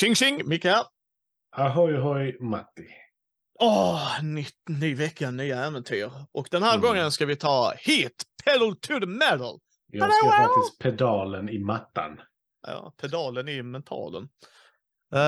[0.00, 0.84] Tjing tjing, Micke här.
[1.56, 2.86] Ahoy ahoy Matti.
[3.60, 6.10] Åh, ny, ny vecka, nya äventyr.
[6.32, 6.80] Och den här Mm.
[6.86, 9.58] gången ska vi ta Hit, Pedal to the Metal.
[9.92, 12.20] Jag ska faktiskt pedalen i mattan.
[12.66, 14.28] Ja, pedalen i mentalen.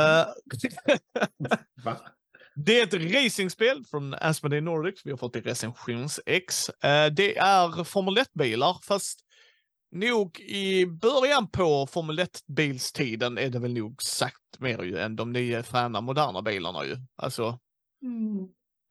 [1.84, 2.00] Va?
[2.54, 5.00] det är ett racingspel från Asmodee Nordics.
[5.06, 6.68] Vi har fått det i recensions-X.
[6.68, 9.20] Eh, det är Formel 1-bilar, fast
[9.92, 15.32] nog i början på Formel 1-bilstiden är det väl nog sagt mer ju än de
[15.32, 16.96] nya fräna moderna bilarna ju.
[17.16, 17.58] Alltså,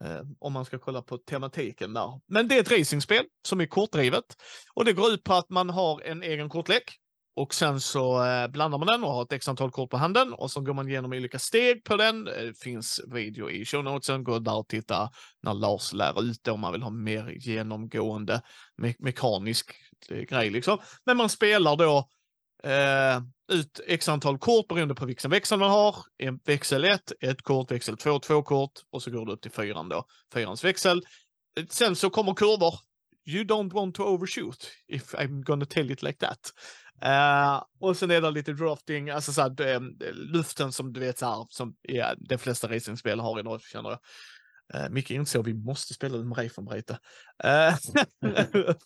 [0.04, 2.20] Eh, om man ska kolla på tematiken där.
[2.28, 4.26] Men det är ett racingspel som är kortdrivet
[4.74, 6.84] och det går ut på att man har en egen kortlek
[7.40, 10.34] och sen så eh, blandar man den och har ett x antal kort på handen
[10.34, 12.28] och så går man igenom olika steg på den.
[12.28, 15.10] Eh, det finns video i show notesen, gå där och titta
[15.44, 18.42] när Lars lär ut det om man vill ha mer genomgående
[18.78, 19.72] me mekanisk
[20.10, 20.78] eh, grej liksom.
[21.06, 21.98] Men man spelar då
[22.64, 25.96] eh, ut x antal kort beroende på vilken växel man har.
[26.18, 29.52] En växel 1, ett kort, växel 2, två kort och så går det upp till
[29.52, 31.02] fyran då, fyrans växel.
[31.70, 32.74] Sen så kommer kurvor.
[33.26, 36.40] You don't want to overshoot if I'm gonna tell it like that.
[37.02, 39.82] Eh, och sen är det lite drafting, alltså så här, eh,
[40.14, 44.00] luften som du vet så här, som ja, de flesta racingspel har idag känner jag.
[44.76, 47.00] Uh, Micke insåg vi måste spela med Ray från Breite.
[47.44, 47.76] Eh,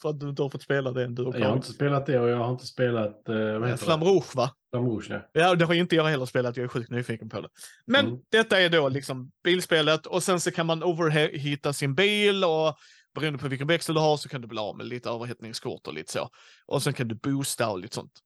[0.02, 2.20] för att du inte har fått spela det än du Jag har inte spelat det
[2.20, 3.22] och jag har inte spelat...
[3.30, 3.98] Uh, vad heter?
[3.98, 4.52] Rouge va?
[4.72, 5.30] Flam Rouge, ja.
[5.34, 6.58] Ja, det har inte jag heller spelat.
[6.58, 7.50] Jag är sjukt nyfiken på det.
[7.86, 8.20] Men Mm.
[8.32, 12.78] detta är då liksom bilspelet och sen så kan man overheata sin bil och
[13.14, 15.94] beroende på vilken växel du har så kan du bli av med lite överhettningskort och
[15.94, 16.30] lite så.
[16.66, 18.20] Och sen kan du boosta och lite sånt.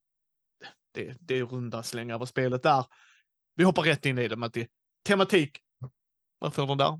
[0.94, 2.86] Det, det är runda slängar över spelet där.
[3.56, 4.68] Vi hoppar rätt in i det, Matti.
[5.08, 5.60] Tematik.
[6.40, 7.00] Vad får den där?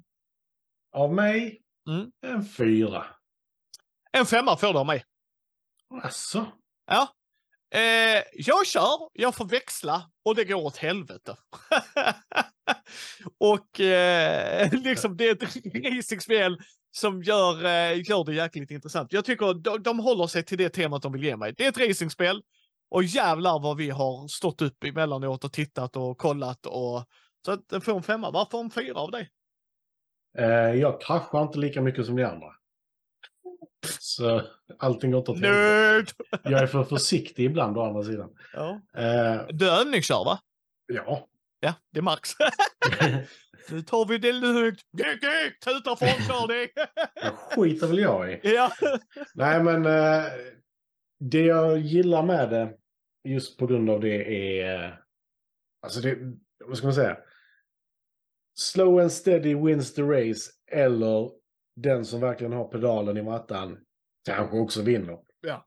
[0.92, 2.12] Av mig, Mm.
[2.22, 3.06] en fyra.
[4.12, 5.06] En femma får du av mig.
[6.04, 6.52] Alltså,
[6.86, 7.14] Ja.
[7.76, 11.38] Eh, jag kör, jag får växla och det går åt helvete.
[13.40, 16.58] och eh, liksom det är ett racingspel
[16.92, 19.14] som gör, eh, gör det jäkligt intressant.
[19.14, 21.54] Jag tycker de, de håller sig till det temat de vill ge mig.
[21.58, 22.42] Det är ett racingspel
[22.90, 27.04] och jävlar vad vi har stått upp emellanåt och tittat och kollat och
[27.46, 28.32] så att den får en femma.
[28.32, 29.30] Varför en fyra av dig?
[30.38, 30.46] eh,
[30.80, 32.48] jag kraschar inte lika mycket som de andra.
[34.00, 34.42] Så
[34.80, 35.40] allting går inte åt.
[35.40, 36.10] Nörd!
[36.44, 38.30] Jag är för försiktig ibland å andra sidan.
[38.54, 38.82] Ja.
[38.98, 40.40] Eh, Du övningskör va?
[40.94, 41.28] ja.
[41.60, 42.30] Ja, det är Max.
[43.72, 44.80] nu tar vi det lugnt.
[44.98, 46.68] Gick, gick, tuta formkörning.
[47.16, 48.40] Jag skiter väl jag i.
[48.44, 48.72] ja.
[49.36, 50.24] Nej, men eh,
[51.20, 52.74] det jag gillar med det,
[53.30, 54.84] just på grund av det, är...
[54.86, 54.92] eh,
[55.82, 56.18] Alltså det,
[56.66, 57.18] vad ska man säga?
[58.60, 60.52] Slow and steady wins the race.
[60.72, 61.32] Eller
[61.76, 63.78] den som verkligen har pedalen i mattan
[64.26, 65.18] kanske också vinner.
[65.42, 65.66] Ja.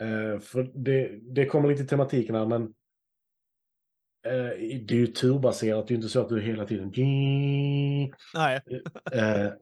[0.00, 2.74] Eh, för det, det kommer lite i tematiken här, men
[4.22, 5.86] det är ju turbaserat.
[5.86, 6.92] Det är ju inte så att du hela tiden...
[8.34, 8.60] Nej.
[9.12, 9.52] Eh,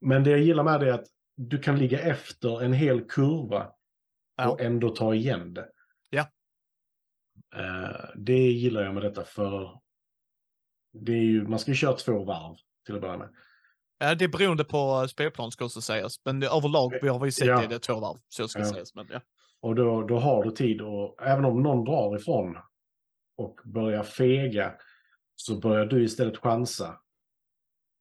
[0.00, 1.06] men det jag gillar med det är att
[1.36, 3.66] du kan ligga efter en hel kurva
[4.36, 4.50] Ja.
[4.50, 5.68] och ändå ta igen det.
[6.10, 6.26] Ja.
[7.56, 9.80] Eh, det gillar jag med detta för
[10.92, 12.56] det är ju, man ska ju köra två varv
[12.86, 13.28] till att börja med.
[13.98, 16.16] Ja, det är beroende på spelplan ska också sägas.
[16.24, 17.60] Men det, överlag vi har vi sett Ja.
[17.60, 18.16] det, det är två varv.
[18.28, 18.64] Så ska Ja.
[18.66, 18.94] sägas.
[18.94, 19.20] Men, ja.
[19.60, 22.56] Och då, då har du tid och även om någon drar ifrån
[23.44, 24.78] och börjar fega
[25.34, 27.00] så börjar du istället chansa.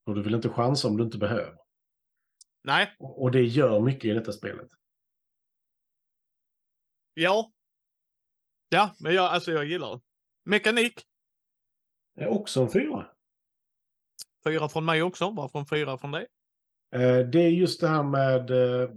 [0.05, 1.57] Och du vill inte chansa om du inte behöver.
[2.63, 4.69] Nej, Och det gör mycket i detta spelet.
[7.13, 7.51] ja.
[8.69, 10.01] Ja, men jag, alltså jag gillar det.
[10.43, 11.05] Mekanik.
[12.15, 13.07] Det är också en fyra.
[14.43, 15.31] Fyra från mig också.
[15.31, 16.27] Bara från fyra från dig.
[16.95, 18.89] Eh, Det är just det här med eh,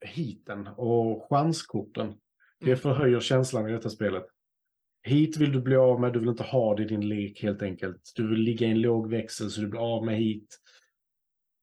[0.00, 2.20] hiten och chanskorten.
[2.58, 2.78] Det Mm.
[2.78, 4.26] förhöjer känslan i detta spelet.
[5.06, 7.62] Hit vill du bli av med, du vill inte ha det i din lek helt
[7.62, 8.12] enkelt.
[8.16, 10.58] Du vill ligga i en låg växel så du blir av med hit.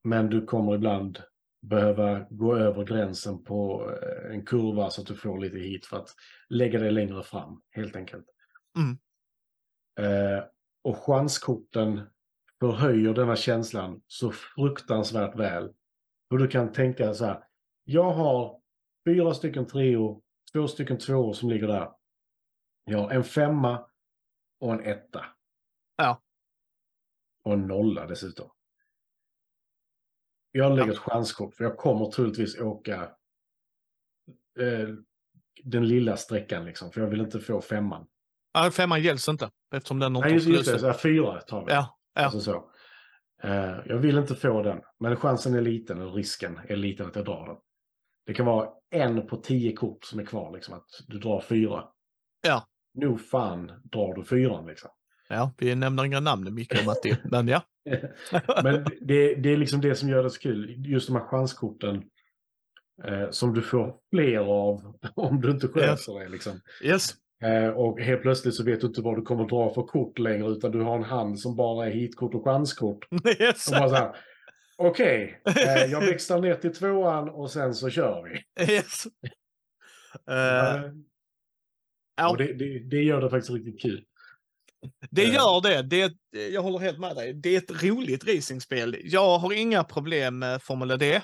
[0.03, 1.19] Men du kommer ibland
[1.61, 5.97] behöva gå över gränsen på eh, en kurva så att du får lite hit för
[5.97, 6.09] att
[6.49, 8.25] lägga dig längre fram helt enkelt.
[8.77, 8.97] Mm.
[9.99, 10.43] Eh,
[10.83, 12.01] och chanskorten
[12.59, 15.69] förhöjer denna känslan så fruktansvärt väl.
[16.29, 17.43] Och du kan tänka så här.
[17.83, 18.59] Jag har
[19.07, 20.21] fyra stycken treor,
[20.53, 21.89] två stycken tvåor som ligger där.
[22.83, 23.85] Jag har en femma
[24.59, 25.25] och en etta.
[25.97, 26.21] Ja.
[27.43, 28.49] Och en nolla dessutom.
[30.51, 33.01] Jag lägger ett chanskort för jag kommer troligtvis åka
[34.59, 34.89] eh,
[35.63, 36.91] den lilla sträckan liksom.
[36.91, 38.07] För jag vill inte få femman.
[38.53, 39.51] Ja, femman gälls inte.
[39.75, 40.79] Eftersom den Nej, just, det.
[40.79, 41.71] Så fyra tar vi.
[41.71, 42.21] Ja, ja.
[42.21, 42.71] Alltså så.
[43.43, 44.81] Eh, jag vill inte få den.
[44.99, 47.57] Men chansen är liten, och risken är liten att jag drar den.
[48.25, 51.87] Det kan vara en på tio kort som är kvar, liksom att du drar fyra.
[52.41, 52.67] Ja.
[52.93, 54.89] Nu fan drar du fyran liksom.
[55.29, 57.61] Ja, vi nämner inga namn, Micke och Matti, men ja.
[58.63, 60.75] Men det, det är liksom det som gör det så kul.
[60.87, 62.03] Just de här chanskorten
[63.07, 66.05] eh, som du får fler av om du inte sköter Yes.
[66.05, 66.29] dig.
[66.29, 66.59] Liksom.
[66.83, 67.09] Yes.
[67.43, 70.47] Eh, och helt plötsligt så vet du inte vad du kommer dra för kort längre
[70.47, 73.07] utan du har en hand som bara är hitkort och chanskort.
[73.39, 73.67] yes.
[73.67, 74.15] Och bara så här,
[74.77, 78.63] okej, eh, jag växlar ner till tvåan och sen så kör vi.
[78.73, 79.05] yes.
[80.29, 80.91] Eh,
[82.15, 82.29] ja.
[82.29, 84.05] och det, det, det gör det faktiskt riktigt kul.
[85.11, 85.33] Det Eh.
[85.33, 85.81] gör det.
[85.81, 86.13] det.
[86.49, 87.33] Jag håller helt med dig.
[87.33, 88.97] Det är ett roligt racingspel.
[89.03, 91.21] Jag har inga problem med Formel D.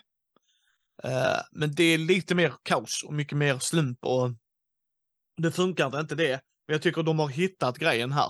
[1.04, 4.32] Eh, Men det är lite mer kaos och mycket mer slump och
[5.38, 6.42] det funkar inte det.
[6.68, 8.30] Men jag tycker de har hittat grejen här.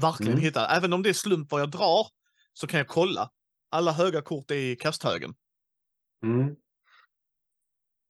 [0.00, 0.44] Verkligen Mm.
[0.44, 0.70] hittat.
[0.76, 2.06] Även om det är slump vad jag drar
[2.52, 3.30] så kan jag kolla.
[3.70, 5.34] Alla höga kort är i kasthögen.
[6.24, 6.56] Mm.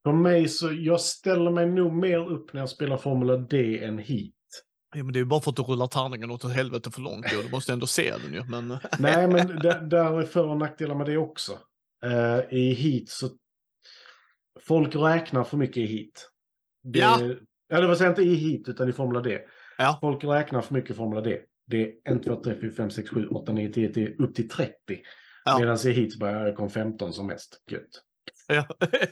[0.04, 3.98] För mig så, jag ställer mig nog mer upp när jag spelar Formula D än
[3.98, 4.34] Heat.
[4.94, 7.26] Ja, men det är ju bara för att du rullar tärningen åt helvete för långt.
[7.32, 7.42] ju.
[7.42, 8.44] Du måste ändå se den ju.
[8.44, 8.68] Men...
[8.98, 9.46] Nej, men
[9.88, 11.58] där, är för och nackdelar med det också.
[12.04, 13.28] Eh, I Heat så...
[14.60, 16.30] Folk räknar för mycket i Heat.
[16.82, 17.18] Det, Ja.
[17.68, 19.38] Ja, det var inte i Heat utan i Formula D.
[19.78, 19.98] Ja.
[20.00, 21.38] Folk räknar för mycket i Formula D.
[21.66, 24.48] Det är 1, 2, 3, 4, 5, 6, 7, 8, 9, 10, 10 upp till
[24.48, 24.72] 30.
[25.44, 25.58] Ja.
[25.58, 27.62] Medan i bara det kom 15 som mest.
[27.70, 28.02] Gött.
[28.54, 28.66] Ja.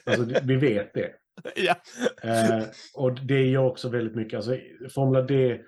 [0.06, 1.14] Alltså, vi vet det.
[1.56, 1.75] ja.
[2.23, 2.62] Eh,
[2.94, 4.37] och det gör också väldigt mycket.
[4.37, 4.56] Alltså,
[4.94, 5.61] Formula D,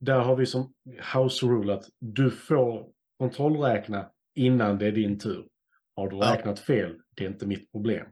[0.00, 0.74] där har vi som
[1.14, 2.88] house rule att du får
[3.18, 5.48] kontrollräkna innan det är din tur.
[5.96, 6.32] Har du Ja.
[6.34, 8.06] räknat fel, det är inte mitt problem.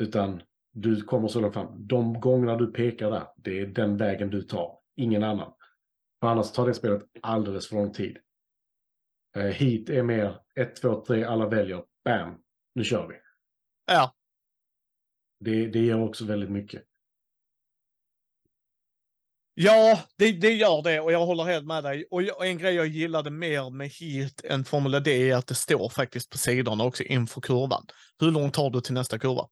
[0.00, 0.42] Utan
[0.72, 1.86] du kommer så långt fram.
[1.86, 4.78] De gångerna du pekar där, det är den vägen du tar.
[4.96, 5.52] Ingen annan.
[6.20, 8.18] För annars tar det spelet alldeles för lång tid.
[9.36, 11.84] Eh, hit är mer 1, 2, 3, alla väljer.
[12.04, 12.34] Bam,
[12.74, 13.14] nu kör vi.
[13.86, 14.14] Ja.
[15.40, 16.82] Det, det gör också väldigt mycket.
[19.54, 22.06] Ja, det, det gör det och jag håller helt med dig.
[22.10, 25.88] Och en grej jag gillade mer med Heat än Formula D är att det står
[25.88, 27.86] faktiskt på sidorna också inför kurvan.
[28.20, 29.48] Hur långt tar du till nästa kurva?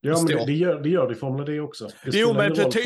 [0.00, 1.88] Ja, men det, det, gör, det gör det i Formula D också.
[2.04, 2.80] Det Jo men, roll, ty,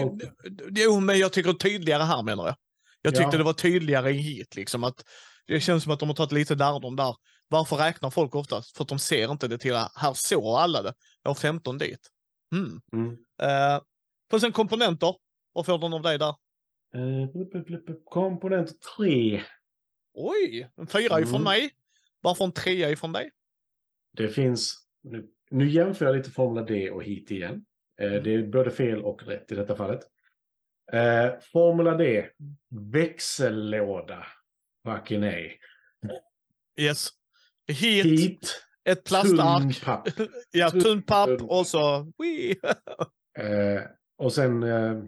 [0.71, 2.57] jo, men jag tycker tydligare här menar jag.
[3.03, 3.39] Jag tyckte Ja.
[3.39, 4.85] det var tydligare i Heat liksom.
[4.85, 5.05] Att
[5.47, 7.15] det känns som att de har tagit lite lärdom där.
[7.51, 8.77] Varför räknar folk oftast?
[8.77, 10.95] För att de ser inte det till, här såg alla det.
[11.23, 12.11] Jag har 15 dit.
[12.55, 12.81] Mm.
[12.93, 13.11] Mm.
[13.43, 13.81] Uh,
[14.33, 15.15] och sen komponenter.
[15.53, 16.35] Vad får den av dig där?
[16.95, 17.95] Eh.
[18.05, 19.43] Komponent 3.
[20.15, 21.43] Oj, en fyra ifrån Mm.
[21.45, 21.71] mig.
[22.21, 23.31] Varför en trea ifrån dig?
[24.17, 24.87] Det finns...
[25.03, 27.65] Nu, nu jämför jag lite Formula D och Heat igen.
[28.01, 28.23] Eh, Mm.
[28.25, 30.01] det är både fel och rätt i detta fallet.
[30.93, 32.27] Eh, Formula D.
[32.93, 34.27] Växellåda.
[34.85, 35.59] Fucking nej.
[36.81, 37.09] Yes.
[37.69, 38.39] Heat, Heat.
[38.85, 40.09] ett plastark, Tunn papp.
[40.51, 42.13] ja, tunn- papp och så...
[43.39, 43.83] Eh,
[44.19, 45.03] och sen eh,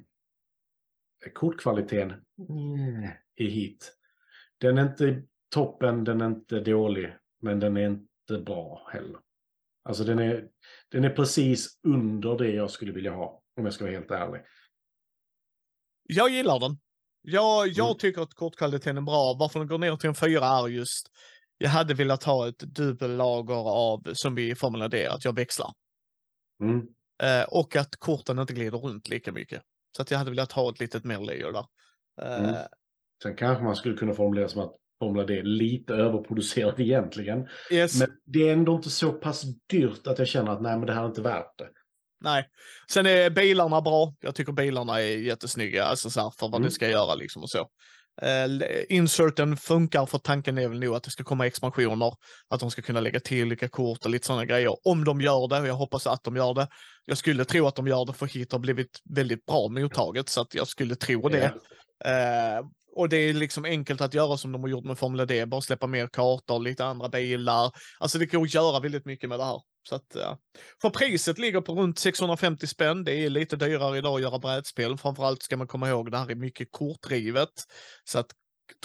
[1.34, 3.96] kortkvaliteten mm, i hit.
[4.58, 5.22] Den är inte
[5.54, 9.20] toppen, den är inte dålig, men den är inte bra heller.
[9.84, 10.48] Alltså den är,
[10.88, 14.40] den är precis under det jag skulle vilja ha, om jag ska vara helt ärlig.
[16.08, 16.76] Jag gillar den.
[17.22, 17.98] Jag, jag Mm.
[17.98, 19.36] tycker att kortkvaliteten är bra.
[19.38, 21.06] Varför den går ner till en fyra är just...
[21.62, 25.72] Jag hade velat ha ett dubbellager av, som i Formula D, att jag växlar.
[26.62, 26.76] Mm.
[27.22, 29.62] Eh, och att korten inte glider runt lika mycket.
[29.96, 31.64] Så att jag hade velat ha ett litet mer layer där.
[32.22, 32.54] Eh, Mm.
[33.22, 37.48] Sen kanske man skulle kunna formulera som att Formula D är lite överproducerat egentligen.
[37.70, 38.00] yes.
[38.00, 40.92] Men det är ändå inte så pass dyrt att jag känner att nej, men det
[40.92, 41.68] här är inte värt det.
[42.20, 42.48] Nej.
[42.92, 44.14] Sen är bilarna bra.
[44.20, 46.62] Jag tycker bilarna är jättesnygga, alltså så här, för vad Mm.
[46.62, 47.68] det ska göra liksom och så.
[48.22, 52.14] Eh, inserten funkar för tanken är väl nog att det ska komma expansioner,
[52.48, 54.88] att de ska kunna lägga till olika kort och lite sådana grejer.
[54.88, 56.68] Om de gör det, och jag hoppas att de gör det.
[57.04, 60.40] Jag skulle tro att de gör det för hit har blivit väldigt bra mottaget, så
[60.40, 61.54] att jag skulle tro det.
[62.04, 62.66] Eh,
[62.96, 65.60] och det är liksom enkelt att göra som de har gjort med Formula D, bara
[65.60, 67.70] släppa mer kartor, lite andra bilar.
[68.00, 69.60] Alltså det går att göra väldigt mycket med det här.
[69.88, 70.38] Så att, ja.
[70.82, 73.04] För priset ligger på runt 650 spänn.
[73.04, 74.98] Det är lite dyrare idag att göra brädspel.
[74.98, 77.48] Framförallt ska man komma ihåg det här är mycket kortdrivet.
[78.04, 78.26] Så att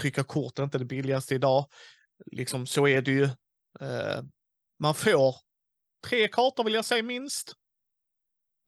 [0.02, 1.66] trycka kort är inte det billigaste idag.
[2.32, 3.24] Liksom så är det ju.
[3.80, 4.22] Eh,
[4.80, 5.36] man får
[6.08, 7.54] tre kartor vill jag säga minst.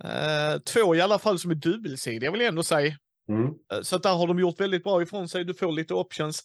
[0.04, 2.98] Eh, två i alla fall som är dubbelsidiga vill jag ändå säga.
[3.30, 3.46] Mm.
[3.74, 5.46] Eh, Så att där har de gjort väldigt bra ifrån sig.
[5.46, 6.44] Du får lite options.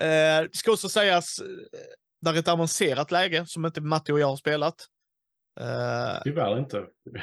[0.00, 0.06] Eh,
[0.42, 1.46] det ska också sägas, eh,
[2.20, 4.86] där är ett avancerat läge som inte Matti och jag har spelat.
[5.60, 6.76] Eh, Tyvärr inte.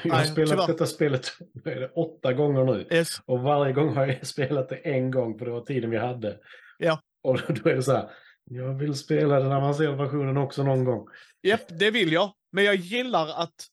[0.04, 0.68] Jag har Nej, spelat tyvärr.
[0.68, 1.32] detta spelet
[1.64, 2.88] det, åtta gånger nu.
[2.92, 3.20] yes.
[3.26, 6.40] Och varje gång har jag spelat det en gång, för det var tiden vi hade.
[6.78, 7.02] Ja.
[7.24, 8.10] Och då är det så här,
[8.44, 11.08] jag vill spela den avancerade versionen också någon gång.
[11.42, 12.34] Japp, det vill jag.
[12.52, 13.68] Men jag gillar att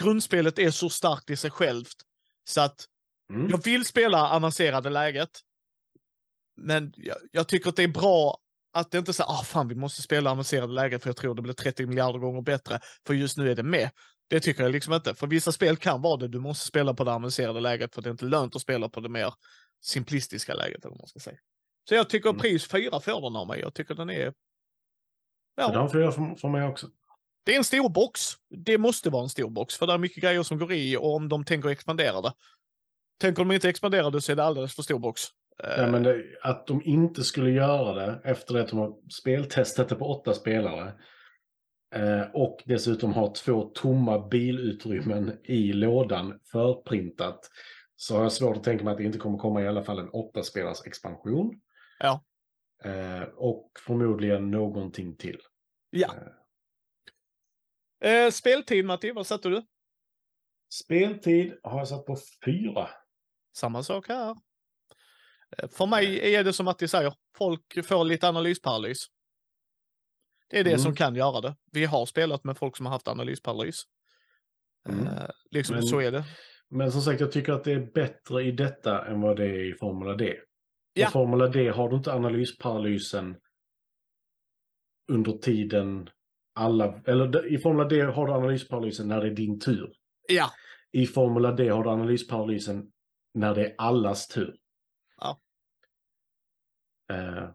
[0.00, 1.96] grundspelet är så starkt i sig självt.
[2.48, 2.84] Så att
[3.32, 3.50] Mm.
[3.50, 5.30] jag vill spela avancerade läget.
[6.56, 8.38] men jag, jag tycker att det är bra
[8.76, 11.34] att det inte är så ah fan vi måste spela avancerade lägen för jag tror
[11.34, 12.80] det blir 30 miljarder gånger bättre.
[13.06, 13.90] För just nu är det med.
[14.28, 15.14] Det tycker jag liksom inte.
[15.14, 16.28] För vissa spel kan vara det.
[16.28, 19.00] Du måste spela på det avancerade läget för det är inte lönt att spela på
[19.00, 19.34] det mer
[19.80, 20.84] simplistiska läget.
[20.84, 21.36] Eller man ska säga.
[21.88, 22.40] Så jag tycker Mm.
[22.40, 23.60] pris 4 får den av mig.
[23.60, 24.32] Jag tycker den är...
[25.56, 25.68] Ja.
[25.68, 26.88] Den får jag för, för mig också.
[27.44, 28.20] det är en stor box.
[28.64, 31.14] Det måste vara en stor box för det är mycket grejer som går i och
[31.14, 32.32] om de tänker expandera det.
[33.20, 35.22] Tänker de inte expandera det så är det alldeles för stor box.
[35.62, 39.88] Ja, Eh, men det, att de inte skulle göra det efter att de har speltestat
[39.88, 40.94] det på åtta spelare
[41.94, 47.50] eh, och dessutom har två tomma bilutrymmen i lådan förprintat
[47.96, 49.98] så har jag svårt att tänka mig att det inte kommer komma i alla fall
[49.98, 51.60] en åtta spelars expansion.
[51.98, 52.24] Ja.
[52.84, 55.40] Eh, och förmodligen någonting till.
[55.90, 56.08] Ja.
[56.14, 56.32] Eh,
[58.00, 59.62] Eh, speltid Matti, vad satte du?
[60.68, 62.88] speltid har jag satt på fyra.
[63.56, 64.36] Samma sak här.
[65.58, 68.98] Eh, För mig är det som Matti säger, folk får lite analysparalys.
[70.50, 70.80] Det är det Mm.
[70.82, 71.56] som kan göra det.
[71.72, 73.82] Vi har spelat med folk som har haft analysparalys.
[74.88, 75.06] Mm.
[75.06, 76.24] Eh, liksom Men- så är det.
[76.70, 79.74] Men som sagt, jag tycker att det är bättre i detta än vad det är
[79.74, 80.36] i Formula D.
[80.92, 81.08] Ja.
[81.08, 83.36] I Formula D har du inte analysparalysen
[85.12, 86.10] under tiden
[86.54, 87.00] alla...
[87.06, 89.92] Eller i Formula D har du analysparalysen när det är din tur.
[90.28, 90.50] Ja,
[90.92, 92.92] I Formula D har du analysparalysen
[93.34, 94.56] när det är allas tur.
[97.12, 97.50] Eh,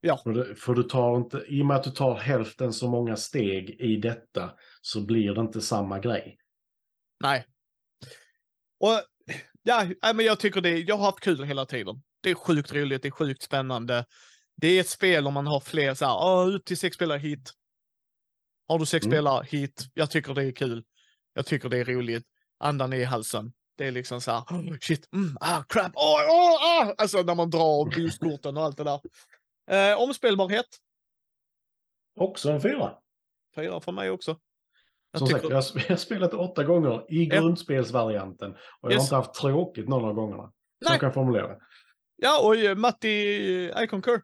[0.00, 0.20] Ja.
[0.24, 3.16] För, du, för du tar inte, i och med att du tar hälften så många
[3.16, 6.38] steg i detta så blir det inte samma grej.
[7.20, 7.46] nej.
[8.80, 9.02] Och
[9.62, 12.02] ja, men jag tycker det, jag har haft kul hela tiden.
[12.20, 14.04] Det är sjukt roligt, det är sjukt spännande.
[14.56, 17.18] Det är ett spel om man har fler så här, "Åh, upp till sex spelare
[17.18, 17.52] hit.
[18.68, 19.14] Har du sex Mm.
[19.16, 19.86] spelare hit.
[19.94, 20.84] Jag tycker det är kul.
[21.34, 22.24] Jag tycker det är roligt.
[22.58, 23.52] Andan är i halsen.
[23.76, 26.94] Det är liksom så här, "Oh, shit, mm, ah, crap, åh, åh, ah!
[26.98, 29.00] Alltså när man drar buskorten och allt det där.
[29.70, 30.66] Eh, omspelbarhet,
[32.20, 32.94] Också en fyra.
[33.54, 34.38] fyra för mig också.
[35.10, 38.50] Jag Som tycker, sagt, jag har, spelat åtta gånger i grundspelsvarianten.
[38.52, 39.10] Och jag Yes.
[39.10, 40.52] har inte haft tråkigt någon av gångerna.
[40.86, 41.58] Så jag kan formulera det.
[42.16, 43.08] Ja, och eh, Matti,
[43.76, 44.22] eh, I concur.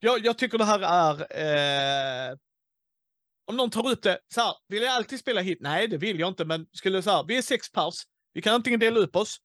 [0.00, 2.30] Jag, jag tycker det här är...
[2.30, 2.36] Eh,
[3.46, 5.58] om någon tar upp det, så här, vill jag alltid spela hit?
[5.60, 7.94] Nej, det vill jag inte, men skulle så här, vi är sex pers,
[8.32, 9.36] vi kan antingen dela upp oss,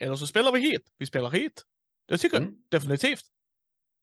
[0.00, 0.82] eller så spelar vi hit.
[0.98, 1.64] Vi spelar hit.
[2.08, 2.58] Det tycker jag Mm.
[2.68, 3.24] definitivt.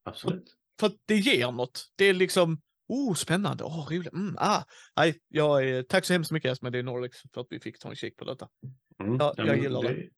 [0.03, 0.55] Absolut.
[0.79, 1.91] För att det ger något.
[1.96, 4.63] Det är liksom, oh, spännande, åh, oh, roligt, mm, ah.
[4.98, 7.79] Nej, jag, är- tack så hemskt mycket Esme, det är Norlex för att vi fick
[7.79, 8.50] ta en kik på detta.
[9.03, 9.17] Mm.
[9.19, 10.10] Ja, jag gillar det.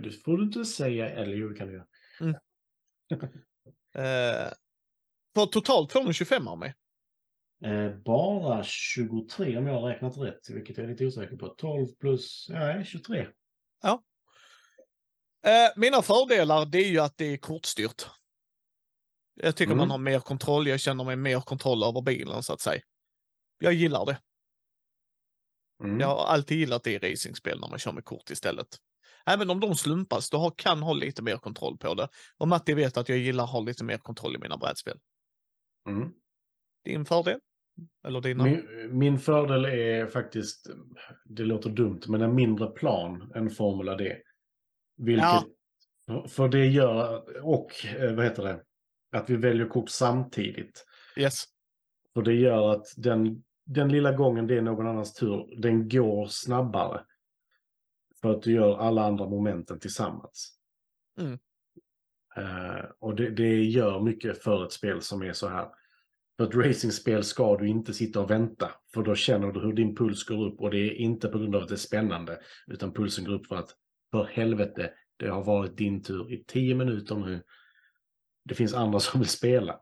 [0.00, 1.86] Det får du inte säga, eller jo, det kan du göra.
[3.94, 4.52] Eh,
[5.34, 6.74] för totalt får den 25 av mig.
[7.64, 11.48] Eh, bara 23 om jag har räknat rätt, vilket jag är lite osäker på.
[11.48, 13.26] 12 plus, nej, 23.
[15.44, 18.06] Eh, mina fördelar det är ju att det är kortstyrt.
[19.34, 19.78] Jag tycker Mm.
[19.78, 22.82] man har mer kontroll, jag känner mig mer kontroll över bilen så att säga.
[23.58, 24.20] Jag gillar det.
[25.84, 26.00] Mm.
[26.00, 28.66] Jag har alltid gillat det i racingspel när man kör med kort istället.
[29.26, 32.08] Även om de slumpas, då kan ha lite mer kontroll på det.
[32.38, 34.98] Och Matti vet att jag gillar att ha lite mer kontroll i mina brädspel.
[35.88, 36.12] Mm.
[36.84, 37.40] Din fördel?
[38.04, 38.44] Eller dina?
[38.44, 40.70] Min, min fördel är faktiskt,
[41.24, 44.16] det låter dumt, men en mindre plan än Formula D.
[44.96, 45.24] Vilket,
[46.06, 46.28] Ja.
[46.28, 48.62] För det gör, och eh, vad heter det,
[49.12, 50.86] att vi väljer kort samtidigt.
[51.16, 51.44] Yes.
[52.14, 56.26] För det gör att den, den lilla gången det är någon annans tur, den går
[56.26, 57.04] snabbare.
[58.20, 60.58] För att du gör alla andra momenten tillsammans.
[61.18, 61.38] Mm.
[62.36, 65.68] Eh, och det, det gör mycket för ett spel som är så här.
[66.42, 68.70] För ett racingspel ska du inte sitta och vänta.
[68.94, 70.60] För då känner du hur din puls går upp.
[70.60, 72.40] Och det är inte på grund av att det är spännande.
[72.66, 73.70] Utan pulsen går upp för att,
[74.10, 77.42] för helvete, det har varit din tur i tio minuter nu.
[78.44, 79.80] Det finns andra som vill spela.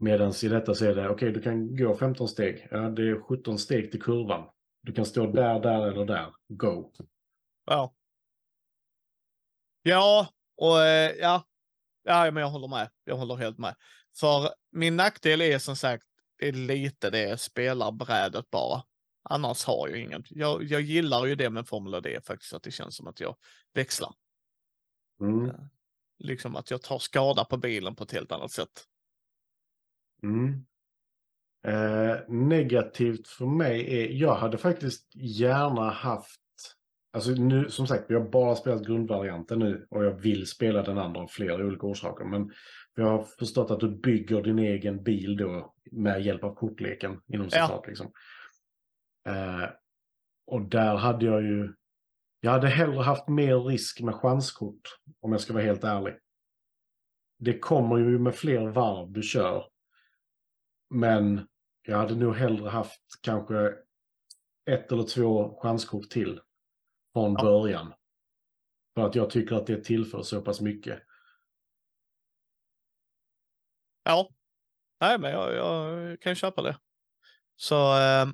[0.00, 2.68] Medan i detta så är det, okej du kan gå 15 steg.
[2.70, 4.48] Ja, det är 17 steg till kurvan.
[4.82, 6.34] Du kan stå där, där eller där.
[6.48, 6.92] Go.
[7.66, 7.94] Ja.
[9.82, 11.44] Ja, och eh, ja.
[12.02, 12.90] Ja, men jag håller med.
[13.04, 13.74] Jag håller helt med.
[14.16, 16.04] För min nackdel är som sagt,
[16.38, 18.82] det är lite det spelarbrädet bara.
[19.22, 20.24] Annars har jag ingen.
[20.28, 23.36] Jag, jag gillar ju det med Formula D faktiskt, att det känns som att jag
[23.74, 24.14] växlar.
[25.20, 25.50] Mm.
[26.18, 28.84] Liksom att jag tar skada på bilen på ett helt annat sätt.
[30.22, 30.66] Mm.
[31.64, 36.39] Eh, negativt för mig är, jag hade faktiskt gärna haft,
[37.12, 40.98] alltså nu som sagt, vi har bara spelat grundvarianten nu och jag vill spela den
[40.98, 42.24] andra av flera olika orsaker.
[42.24, 42.50] Men
[42.94, 47.48] jag har förstått att du bygger din egen bil då med hjälp av kortleken inom
[47.52, 47.66] Ja.
[47.66, 47.86] citat.
[47.86, 48.12] Liksom.
[49.28, 49.68] Eh,
[50.46, 51.74] och där hade jag ju
[52.42, 54.80] Jag hade hellre haft mer risk med chanskort,
[55.20, 56.14] om jag ska vara helt ärlig.
[57.38, 59.64] Det kommer ju med fler varv du kör.
[60.94, 61.46] Men
[61.82, 63.74] jag hade nog hellre haft kanske
[64.70, 66.40] ett eller två chanskort till
[67.12, 67.42] från Ja.
[67.42, 67.92] början.
[68.94, 71.02] För att jag tycker att det tillför så pass mycket.
[74.04, 74.28] Ja.
[75.00, 76.78] Nej, men jag, jag kan köpa det.
[77.56, 78.26] Så, eh,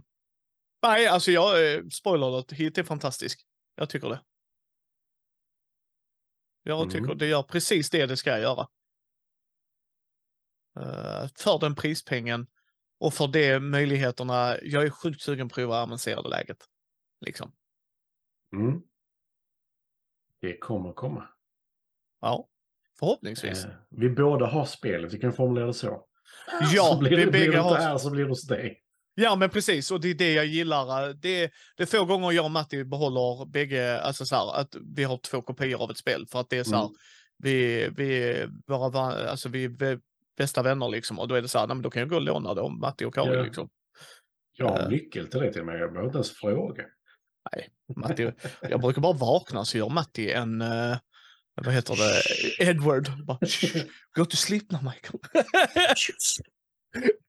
[0.82, 3.46] nej, alltså jag, eh, spoiler alert, hit är fantastisk.
[3.74, 4.20] Jag tycker det.
[6.62, 6.90] Jag Mm.
[6.90, 8.68] tycker det gör precis det det ska göra.
[10.80, 12.46] Eh, för den prispengen
[12.98, 14.56] och för de möjligheterna.
[14.62, 16.64] Jag är sjukt sugen på att prova avancerade läget.
[17.20, 17.52] Liksom.
[18.52, 18.80] Mm.
[20.40, 21.28] Det kommer komma.
[22.20, 22.48] Ja,
[22.98, 23.64] förhoppningsvis.
[23.64, 26.06] Eh, vi båda har spelet, vi kan formulera det så.
[26.74, 28.82] Ja, blir, vi blir bägge har- här så blir det hos dig.
[29.14, 29.90] Ja, men precis.
[29.90, 31.12] Och det är det jag gillar.
[31.14, 35.04] Det, det är få gånger jag och Matti behåller bägge, alltså så här, att vi
[35.04, 36.26] har två kopior av ett spel.
[36.26, 36.94] För att det är så här, Mm.
[37.38, 40.00] vi, vi, våra, alltså vi är
[40.36, 41.18] bästa vänner liksom.
[41.18, 42.60] Och då är det så här, nej, men då kan jag gå och låna det
[42.60, 43.42] om Matti och Karin Ja.
[43.42, 43.68] liksom.
[44.52, 44.88] Jag har Eh.
[44.88, 46.84] nyckel till det till mig, jag behöver inte ens fråga.
[47.96, 48.32] Matti,
[48.70, 50.96] jag brukar bara vakna så gör Matti en, eh,
[51.54, 52.22] vad heter det,
[52.70, 53.24] Edward.
[53.24, 53.38] Bara,
[54.16, 55.20] Go to sleep now Michael.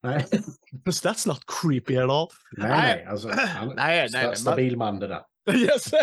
[0.04, 0.26] Nej,
[0.86, 2.28] That's not creepy at all.
[2.52, 2.96] nej, Nej.
[2.96, 3.06] nej.
[3.06, 4.36] Alltså, han, Nej, nej, nej.
[4.36, 5.22] stabil man det där.
[5.56, 5.92] Yes.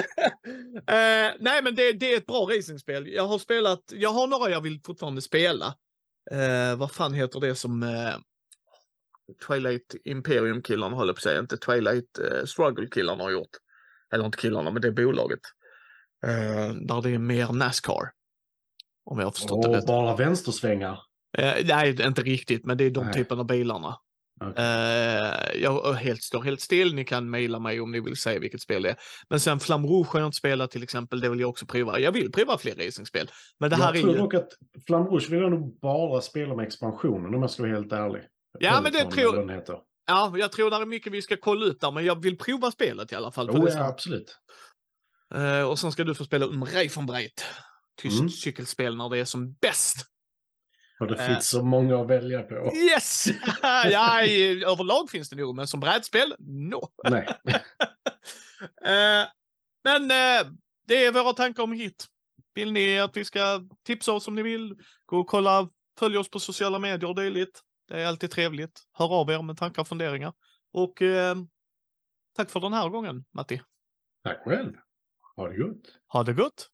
[0.87, 3.09] Eh, nej, men det, det är ett bra racingspel.
[3.09, 5.75] Jag har spelat, jag har några jag vill fortfarande spela.
[6.33, 8.17] Uh, vad fan heter det som uh,
[9.47, 13.57] Twilight Imperium-killarna håller på att säga, inte Twilight uh, Struggle-killarna har gjort.
[14.15, 15.41] Eller inte killarna, men det är bolaget.
[16.27, 18.11] Uh, där det är mer Nascar.
[19.11, 19.87] Om jag har förstått det Och rätt.
[19.87, 20.99] bara vänstersvängar.
[21.39, 23.15] Eh, nej, inte riktigt, men det är de Nej.
[23.15, 23.97] typerna av bilarna.
[24.41, 24.65] Okej.
[24.65, 26.95] Eh, jag helt, står helt still.
[26.95, 28.97] Ni kan mejla mig om ni vill säga vilket spel det är.
[29.29, 31.21] Men sen Flam Rouge har jag inte spelat till exempel.
[31.21, 31.99] Det vill jag också prova.
[31.99, 33.31] Jag vill prova fler racingspel.
[33.61, 34.19] Men det här jag är tror ju...
[34.19, 34.49] dock att
[34.87, 38.23] Flam Rouge vill jag nog bara spela med expansionen om jag ska vara helt ärlig.
[38.59, 39.79] Ja, men det tror- heter.
[40.07, 42.71] Ja, jag tror det är mycket vi ska kolla ut där, men jag vill prova
[42.71, 43.51] spelet i alla fall.
[43.51, 44.39] Oh, ja, absolut.
[45.35, 47.45] Eh, och sen ska du få spela Um Reifenbreit.
[48.03, 48.31] Tyst Mm.
[48.31, 49.97] cykelspel när det är som bäst.
[51.01, 51.27] Och det Eh.
[51.27, 52.73] finns så många att välja på.
[52.77, 53.27] Yes!
[53.63, 56.89] ja, i, överlag finns det nog, men som brädspel, no.
[57.11, 57.29] Nej.
[58.87, 59.27] Eh,
[59.85, 60.09] men
[60.89, 62.07] det är våra tankar om hit.
[62.55, 64.75] Vill ni att vi ska tipsa oss om ni vill?
[65.07, 67.61] Gå och kolla, följ oss på sociala medier och dylikt.
[67.89, 68.83] Det är alltid trevligt.
[68.93, 70.33] Hör av er med tankar och funderingar.
[70.73, 71.37] Och eh,
[72.37, 73.63] tack för den här gången, Matti.
[74.25, 74.73] Tack själv.
[75.37, 75.99] Ha det gott.
[76.13, 76.71] Ha det gott!